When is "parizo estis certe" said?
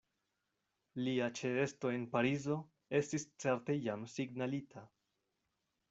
2.15-3.77